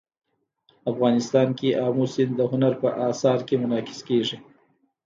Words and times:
افغانستان 0.91 1.47
کې 1.59 1.69
آمو 1.85 2.05
سیند 2.13 2.33
د 2.39 2.41
هنر 2.51 2.73
په 2.81 2.87
اثار 3.09 3.39
کې 3.47 3.55
منعکس 3.61 3.99
کېږي. 4.07 4.37